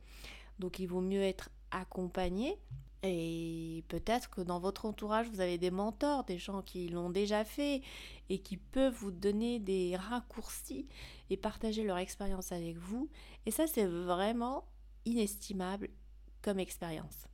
Donc 0.58 0.78
il 0.78 0.86
vaut 0.86 1.00
mieux 1.00 1.22
être 1.22 1.50
accompagner. 1.70 2.58
Et 3.02 3.84
peut-être 3.88 4.30
que 4.30 4.40
dans 4.40 4.60
votre 4.60 4.86
entourage, 4.86 5.28
vous 5.28 5.40
avez 5.40 5.58
des 5.58 5.72
mentors, 5.72 6.24
des 6.24 6.38
gens 6.38 6.62
qui 6.62 6.88
l'ont 6.88 7.10
déjà 7.10 7.44
fait 7.44 7.82
et 8.28 8.38
qui 8.38 8.56
peuvent 8.56 8.94
vous 8.94 9.10
donner 9.10 9.58
des 9.58 9.96
raccourcis 9.96 10.86
et 11.28 11.36
partager 11.36 11.82
leur 11.82 11.98
expérience 11.98 12.52
avec 12.52 12.76
vous. 12.76 13.08
Et 13.44 13.50
ça, 13.50 13.66
c'est 13.66 13.86
vraiment 13.86 14.64
inestimable 15.04 15.88
comme 16.42 16.58
expérience. 16.58 17.28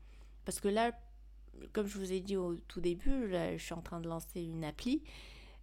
Parce 0.44 0.60
que 0.60 0.68
là, 0.68 0.92
comme 1.72 1.86
je 1.86 1.98
vous 1.98 2.12
ai 2.12 2.20
dit 2.20 2.36
au 2.36 2.54
tout 2.68 2.80
début, 2.80 3.28
je 3.30 3.56
suis 3.58 3.74
en 3.74 3.82
train 3.82 4.00
de 4.00 4.08
lancer 4.08 4.42
une 4.42 4.64
appli. 4.64 5.02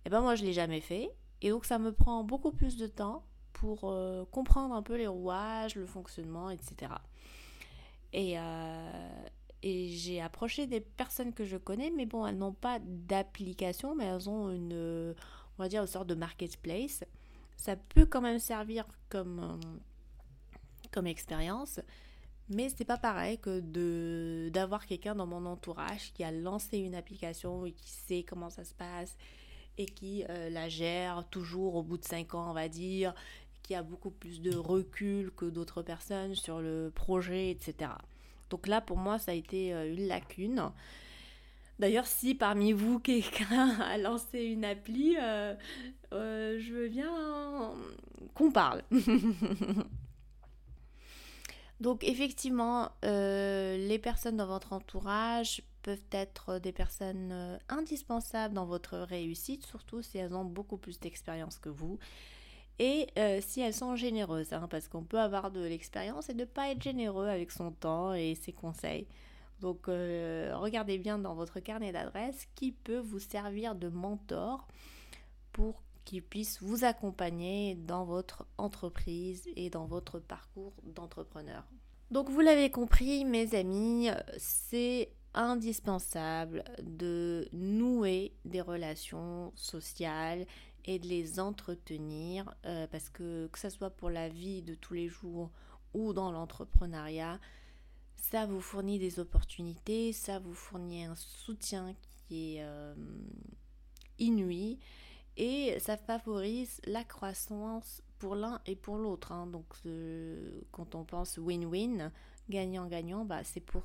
Et 0.06 0.10
ben 0.10 0.22
moi, 0.22 0.36
je 0.36 0.44
ne 0.44 0.48
l'ai 0.48 0.54
jamais 0.54 0.82
fait. 0.82 1.10
Et 1.42 1.50
donc, 1.50 1.66
ça 1.66 1.80
me 1.80 1.92
prend 1.92 2.24
beaucoup 2.24 2.52
plus 2.52 2.78
de 2.78 2.88
temps 2.88 3.24
pour 3.54 3.90
euh, 3.90 4.26
comprendre 4.32 4.76
un 4.76 4.82
peu 4.82 4.96
les 4.96 5.08
rouages, 5.08 5.76
le 5.76 5.86
fonctionnement, 5.86 6.50
etc. 6.50 6.92
Euh, 8.14 9.26
et, 9.64 9.90
j'ai 9.90 10.22
approché 10.22 10.68
des 10.68 10.82
personnes 10.82 11.34
que 11.34 11.46
je 11.46 11.58
connais, 11.58 11.92
mais 11.92 12.06
bon, 12.06 12.26
elles 12.26 12.38
n'ont 12.38 12.54
pas 12.54 12.80
d'application, 12.80 13.96
mais 13.96 14.06
elles 14.06 14.30
ont 14.30 14.52
une, 14.52 15.16
on 15.58 15.64
va 15.64 15.70
dire, 15.70 15.82
une 15.82 15.88
sorte 15.88 16.08
de 16.08 16.16
marketplace. 16.16 17.04
Ça 17.58 17.76
peut 17.76 18.06
quand 18.06 18.22
même 18.22 18.40
servir 18.40 18.86
comme, 19.10 19.40
euh, 19.40 19.78
comme 20.92 21.08
expérience, 21.08 21.80
mais 22.50 22.70
c'est 22.70 22.86
pas 22.86 22.98
pareil 22.98 23.38
que 23.40 23.60
de 23.60 24.50
d'avoir 24.54 24.86
quelqu'un 24.86 25.16
dans 25.16 25.26
mon 25.26 25.46
entourage 25.46 26.14
qui 26.14 26.24
a 26.24 26.32
lancé 26.32 26.78
une 26.78 26.96
application 26.96 27.66
et 27.66 27.72
qui 27.72 27.90
sait 27.90 28.24
comment 28.24 28.50
ça 28.50 28.64
se 28.64 28.74
passe 28.74 29.18
et 29.78 29.86
qui 29.86 30.24
euh, 30.30 30.50
la 30.50 30.70
gère 30.70 31.26
toujours 31.30 31.76
au 31.76 31.84
bout 31.84 31.98
de 31.98 32.06
5 32.06 32.36
ans, 32.36 32.50
on 32.50 32.54
va 32.54 32.70
dire, 32.70 33.14
qui 33.64 33.76
a 33.76 33.84
beaucoup 33.84 34.12
plus 34.12 34.42
de 34.42 34.56
recul 34.56 35.32
que 35.36 35.46
d'autres 35.46 35.82
personnes 35.82 36.36
sur 36.36 36.62
le 36.62 36.92
projet, 36.94 37.50
etc. 37.52 37.92
Donc 38.50 38.68
là, 38.68 38.80
pour 38.80 38.98
moi, 38.98 39.20
ça 39.20 39.32
a 39.32 39.34
été 39.34 39.74
euh, 39.74 39.94
une 39.94 40.08
lacune. 40.08 40.72
D'ailleurs, 41.80 42.08
si 42.08 42.36
parmi 42.36 42.72
vous, 42.72 43.00
quelqu'un 43.04 43.80
a 43.82 43.98
lancé 43.98 44.44
une 44.44 44.64
appli, 44.64 45.18
euh, 45.20 45.56
je 46.12 46.74
veux 46.74 46.88
bien 46.88 47.12
qu'on 48.34 48.52
parle. 48.52 48.84
Donc 51.82 52.04
effectivement, 52.04 52.90
les 53.04 54.00
personnes 54.02 54.38
dans 54.38 54.48
votre 54.48 54.74
entourage 54.74 55.62
peuvent 55.84 56.00
être 56.12 56.60
des 56.60 56.72
personnes 56.72 57.60
indispensables 57.70 58.54
dans 58.54 58.66
votre 58.66 58.98
réussite, 58.98 59.66
surtout 59.66 60.02
si 60.02 60.18
elles 60.18 60.34
ont 60.34 60.46
beaucoup 60.46 60.78
plus 60.78 61.00
d'expérience 61.00 61.60
que 61.60 61.70
vous 61.70 62.00
et 62.80 63.08
euh, 63.18 63.40
si 63.42 63.62
elles 63.62 63.74
sont 63.74 63.96
généreuses, 63.96 64.52
hein, 64.54 64.68
parce 64.70 64.88
qu'on 64.88 65.04
peut 65.04 65.20
avoir 65.20 65.52
de 65.52 65.62
l'expérience 65.62 66.30
et 66.30 66.34
ne 66.34 66.46
pas 66.46 66.70
être 66.72 66.82
généreux 66.82 67.28
avec 67.28 67.52
son 67.52 67.72
temps 67.72 68.14
et 68.14 68.36
ses 68.36 68.52
conseils. 68.52 69.08
Donc 69.62 69.88
euh, 69.88 70.52
regardez 70.56 70.98
bien 70.98 71.18
dans 71.18 71.36
votre 71.36 71.62
carnet 71.62 71.94
d'adresses 71.94 72.48
qui 72.56 72.74
peut 72.74 73.00
vous 73.00 73.20
servir 73.20 73.76
de 73.76 73.88
mentor 73.88 74.68
pour 75.54 75.82
qu'il 76.06 76.24
puisse 76.24 76.62
vous 76.62 76.86
accompagner 76.86 77.76
dans 77.76 78.06
votre 78.06 78.46
entreprise 78.58 79.48
et 79.56 79.70
dans 79.70 79.86
votre 79.86 80.20
parcours 80.20 80.74
d'entrepreneur. 80.84 81.66
Donc 82.12 82.30
vous 82.30 82.40
l'avez 82.40 82.70
compris 82.70 83.26
mes 83.26 83.56
amis, 83.56 84.10
c'est 84.38 85.10
indispensable 85.34 86.64
de 86.82 87.48
nouer 87.52 88.34
des 88.46 88.62
relations 88.62 89.52
sociales 89.56 90.46
et 90.86 91.00
de 91.00 91.08
les 91.08 91.40
entretenir 91.40 92.54
euh, 92.66 92.88
parce 92.88 93.10
que 93.10 93.48
que 93.48 93.60
ce 93.60 93.70
soit 93.70 93.90
pour 93.90 94.10
la 94.10 94.30
vie 94.30 94.62
de 94.62 94.76
tous 94.76 94.94
les 94.94 95.10
jours 95.10 95.52
ou 95.94 96.14
dans 96.14 96.32
l'entrepreneuriat, 96.32 97.40
ça 98.16 98.46
vous 98.46 98.62
fournit 98.62 99.00
des 99.00 99.20
opportunités, 99.20 100.14
ça 100.14 100.40
vous 100.40 100.54
fournit 100.54 101.06
un 101.06 101.16
soutien 101.16 101.96
qui 102.28 102.56
est 102.56 102.64
euh, 102.64 102.96
inouï 104.20 104.80
et 105.38 105.78
ça 105.80 105.98
favorise 105.98 106.80
la 106.86 107.04
croissance 107.04 108.02
pour 108.20 108.36
l'un 108.36 108.62
et 108.66 108.76
pour 108.76 108.98
l'autre. 108.98 109.32
Hein. 109.32 109.48
Donc 109.48 109.66
quand 110.72 110.96
on 110.96 111.04
pense 111.04 111.38
win-win, 111.38 112.12
gagnant-gagnant, 112.50 113.26
bah, 113.26 113.44
c'est 113.44 113.62
pour 113.62 113.84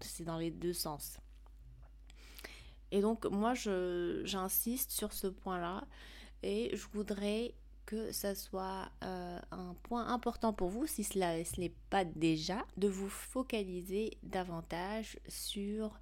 c'est 0.00 0.24
dans 0.24 0.38
les 0.38 0.50
deux 0.50 0.72
sens. 0.72 1.18
Et 2.90 3.00
donc 3.00 3.26
moi 3.26 3.54
j'insiste 3.54 4.92
sur 4.92 5.12
ce 5.12 5.26
point-là 5.26 5.84
et 6.42 6.74
je 6.76 6.86
voudrais 6.92 7.54
que 7.86 8.10
ça 8.12 8.34
soit 8.34 8.90
euh, 9.04 9.38
un 9.52 9.74
point 9.84 10.08
important 10.08 10.52
pour 10.52 10.68
vous, 10.68 10.86
si 10.86 11.04
cela 11.04 11.38
ne 11.38 11.44
l'est 11.56 11.76
pas 11.88 12.04
déjà, 12.04 12.66
de 12.76 12.88
vous 12.88 13.08
focaliser 13.08 14.18
davantage 14.24 15.18
sur 15.28 15.98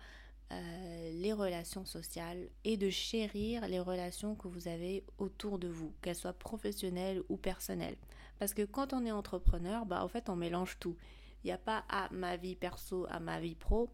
euh, 0.53 1.11
les 1.13 1.33
relations 1.33 1.85
sociales 1.85 2.49
et 2.65 2.77
de 2.77 2.91
chérir 2.91 3.67
les 3.67 3.81
relations 3.81 4.35
que 4.35 4.49
vous 4.49 4.69
avez 4.69 5.05
autour 5.19 5.59
de 5.59 5.69
vous, 5.69 5.93
qu'elles 6.03 6.17
soient 6.17 6.33
professionnelles 6.33 7.23
ou 7.29 7.37
personnelles. 7.37 7.97
Parce 8.39 8.55
que 8.55 8.63
quand 8.63 8.93
on 8.93 9.07
est 9.07 9.11
entrepreneur, 9.11 9.87
bah, 9.87 10.05
en 10.05 10.09
fait, 10.09 10.29
on 10.29 10.37
mélange 10.37 10.79
tout. 10.79 10.97
Il 11.43 11.49
n'y 11.49 11.53
a 11.53 11.59
pas 11.59 11.85
à 11.89 12.09
ma 12.11 12.37
vie 12.37 12.57
perso, 12.57 13.07
à 13.11 13.21
ma 13.21 13.41
vie 13.41 13.55
pro. 13.55 13.91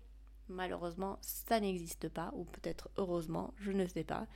Malheureusement, 0.49 1.19
ça 1.21 1.61
n'existe 1.61 2.09
pas, 2.09 2.33
ou 2.35 2.45
peut-être 2.45 2.90
heureusement, 2.97 3.54
je 3.57 3.71
ne 3.71 3.87
sais 3.87 4.04
pas. 4.04 4.26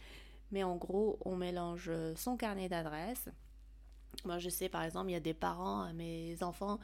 Mais 0.53 0.63
en 0.63 0.77
gros, 0.77 1.19
on 1.25 1.37
mélange 1.37 1.91
son 2.15 2.37
carnet 2.37 2.69
d'adresses. 2.69 3.29
Moi, 4.25 4.39
je 4.39 4.49
sais 4.49 4.69
par 4.69 4.85
exemple, 4.85 5.11
il 5.11 5.15
y 5.15 5.17
a 5.17 5.21
des 5.21 5.35
parents 5.35 5.93
mes 5.95 6.41
enfants 6.43 6.79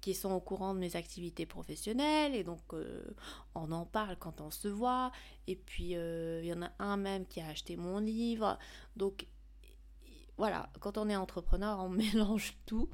qui 0.00 0.14
sont 0.14 0.32
au 0.32 0.40
courant 0.40 0.74
de 0.74 0.78
mes 0.78 0.96
activités 0.96 1.46
professionnelles 1.46 2.34
et 2.34 2.44
donc 2.44 2.62
euh, 2.72 3.02
on 3.54 3.70
en 3.72 3.84
parle 3.84 4.16
quand 4.16 4.40
on 4.40 4.50
se 4.50 4.68
voit. 4.68 5.12
Et 5.46 5.56
puis 5.56 5.96
euh, 5.96 6.40
il 6.42 6.48
y 6.48 6.52
en 6.52 6.62
a 6.62 6.70
un 6.78 6.96
même 6.96 7.26
qui 7.26 7.40
a 7.40 7.48
acheté 7.48 7.76
mon 7.76 7.98
livre. 7.98 8.58
Donc 8.96 9.26
voilà, 10.36 10.70
quand 10.80 10.96
on 10.96 11.08
est 11.08 11.16
entrepreneur, 11.16 11.78
on 11.80 11.88
mélange 11.90 12.54
tout 12.66 12.88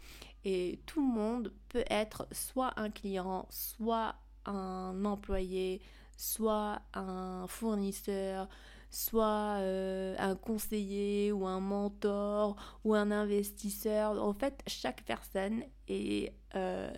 et 0.45 0.81
tout 0.87 1.01
le 1.01 1.13
monde 1.13 1.53
peut 1.69 1.85
être 1.91 2.27
soit 2.33 2.73
un 2.77 2.91
client, 2.91 3.47
soit 3.51 4.17
un 4.45 5.05
employé, 5.05 5.83
soit 6.17 6.81
un 6.95 7.47
fournisseur, 7.49 8.49
soit 8.97 9.59
euh, 9.59 10.17
un 10.19 10.37
conseiller 10.37 11.31
ou 11.31 11.47
un 11.47 11.61
mentor 11.61 12.57
ou 12.83 12.95
un 12.95 13.11
investisseur. 13.11 14.23
En 14.23 14.33
fait, 14.33 14.62
chaque 14.67 15.03
personne 15.03 15.62
est, 15.87 16.33
euh, 16.55 16.91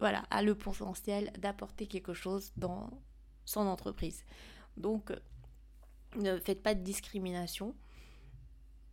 voilà, 0.00 0.24
a 0.30 0.42
le 0.42 0.56
potentiel 0.56 1.30
d'apporter 1.38 1.86
quelque 1.86 2.14
chose 2.14 2.50
dans 2.56 2.90
son 3.44 3.60
entreprise. 3.60 4.24
Donc, 4.76 5.12
ne 6.16 6.36
faites 6.38 6.64
pas 6.64 6.74
de 6.74 6.82
discrimination. 6.82 7.76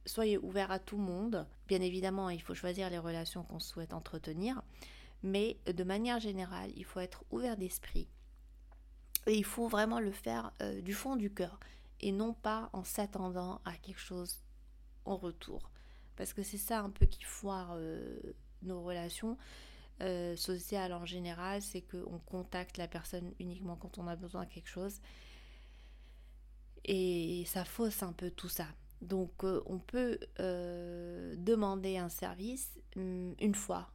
Soyez 0.06 0.38
ouvert 0.38 0.70
à 0.70 0.78
tout 0.78 0.98
le 0.98 1.04
monde. 1.04 1.48
Bien 1.68 1.82
évidemment, 1.82 2.30
il 2.30 2.42
faut 2.42 2.54
choisir 2.54 2.88
les 2.92 3.00
relations 3.00 3.44
qu'on 3.44 3.60
souhaite 3.60 3.94
entretenir. 3.94 4.62
Mais 5.24 5.58
de 5.66 5.84
manière 5.84 6.20
générale, 6.20 6.72
il 6.76 6.86
faut 6.86 7.00
être 7.00 7.24
ouvert 7.32 7.58
d'esprit. 7.58 8.08
Et 9.26 9.36
il 9.36 9.46
faut 9.46 9.68
vraiment 9.68 10.00
le 10.00 10.12
faire 10.12 10.52
euh, 10.62 10.82
du 10.82 10.94
fond 10.94 11.16
du 11.16 11.34
cœur 11.34 11.60
et 12.04 12.12
non 12.12 12.34
pas 12.34 12.70
en 12.74 12.84
s'attendant 12.84 13.62
à 13.64 13.74
quelque 13.78 14.00
chose 14.00 14.42
en 15.06 15.16
retour. 15.16 15.72
Parce 16.18 16.34
que 16.34 16.44
c'est 16.44 16.58
ça 16.58 16.82
un 16.82 16.90
peu 16.90 17.06
qui 17.06 17.24
foire 17.24 17.72
euh, 17.76 18.20
nos 18.62 18.84
relations 18.84 19.38
euh, 20.02 20.36
sociales 20.36 20.92
en 20.92 21.06
général, 21.06 21.62
c'est 21.62 21.82
qu'on 21.82 22.20
contacte 22.20 22.78
la 22.78 22.90
personne 22.90 23.34
uniquement 23.40 23.78
quand 23.78 23.98
on 23.98 24.08
a 24.08 24.18
besoin 24.18 24.44
de 24.44 24.50
quelque 24.50 24.68
chose. 24.70 25.00
Et 26.84 27.46
ça 27.48 27.64
fausse 27.64 28.04
un 28.04 28.12
peu 28.12 28.30
tout 28.30 28.50
ça. 28.50 28.68
Donc 29.02 29.46
euh, 29.46 29.64
on 29.66 29.80
peut 29.80 30.20
demander 31.38 31.98
un 31.98 32.10
service 32.10 32.78
hum, 32.98 33.34
une 33.40 33.56
fois, 33.56 33.90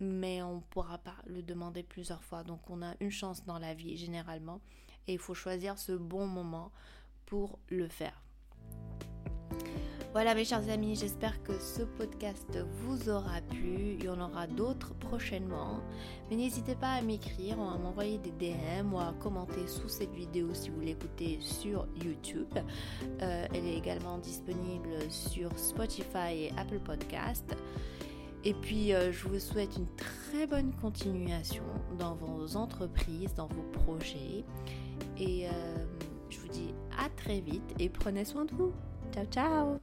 mais 0.00 0.42
on 0.42 0.56
ne 0.56 0.60
pourra 0.60 0.98
pas 0.98 1.16
le 1.26 1.44
demander 1.44 1.84
plusieurs 1.84 2.24
fois. 2.24 2.42
Donc 2.42 2.68
on 2.68 2.82
a 2.82 2.96
une 2.98 3.12
chance 3.12 3.44
dans 3.44 3.60
la 3.60 3.74
vie 3.74 3.96
généralement 3.96 4.60
et 5.06 5.12
il 5.14 5.18
faut 5.18 5.34
choisir 5.34 5.78
ce 5.78 5.92
bon 5.92 6.26
moment 6.26 6.72
pour 7.32 7.58
le 7.70 7.88
faire. 7.88 8.22
Voilà 10.12 10.34
mes 10.34 10.44
chers 10.44 10.68
amis, 10.68 10.96
j'espère 10.96 11.42
que 11.42 11.58
ce 11.58 11.80
podcast 11.80 12.58
vous 12.82 13.08
aura 13.08 13.40
plu. 13.48 13.96
Il 13.98 14.04
y 14.04 14.08
en 14.10 14.20
aura 14.20 14.46
d'autres 14.46 14.92
prochainement. 14.96 15.80
Mais 16.28 16.36
n'hésitez 16.36 16.74
pas 16.74 16.90
à 16.90 17.00
m'écrire 17.00 17.58
ou 17.58 17.62
à 17.62 17.78
m'envoyer 17.78 18.18
des 18.18 18.32
DM 18.32 18.92
ou 18.92 18.98
à 18.98 19.14
commenter 19.18 19.66
sous 19.66 19.88
cette 19.88 20.12
vidéo 20.12 20.52
si 20.52 20.68
vous 20.68 20.82
l'écoutez 20.82 21.38
sur 21.40 21.88
YouTube. 22.04 22.54
Euh, 23.22 23.46
elle 23.54 23.64
est 23.64 23.78
également 23.78 24.18
disponible 24.18 24.90
sur 25.08 25.58
Spotify 25.58 26.34
et 26.34 26.52
Apple 26.58 26.80
Podcast. 26.80 27.56
Et 28.44 28.52
puis, 28.52 28.92
euh, 28.92 29.10
je 29.10 29.26
vous 29.26 29.38
souhaite 29.38 29.74
une 29.78 29.88
très 29.96 30.46
bonne 30.46 30.74
continuation 30.82 31.64
dans 31.98 32.14
vos 32.14 32.56
entreprises, 32.56 33.32
dans 33.36 33.46
vos 33.46 33.62
projets. 33.72 34.44
Et 35.16 35.48
euh, 35.48 35.50
je 36.32 36.40
vous 36.40 36.48
dis 36.48 36.74
à 36.98 37.08
très 37.10 37.40
vite 37.40 37.74
et 37.78 37.88
prenez 37.88 38.24
soin 38.24 38.44
de 38.44 38.54
vous. 38.54 38.72
Ciao 39.12 39.26
ciao 39.26 39.76